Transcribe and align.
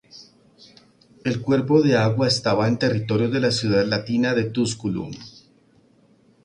El 1.23 1.41
cuerpo 1.43 1.83
de 1.83 1.95
agua 1.95 2.27
estaba 2.27 2.67
en 2.67 2.79
territorio 2.79 3.29
de 3.29 3.39
la 3.39 3.51
ciudad 3.51 3.85
latina 3.85 4.33
de 4.33 4.45
Tusculum. 4.45 5.11